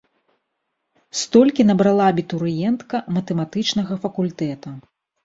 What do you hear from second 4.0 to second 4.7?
факультэта.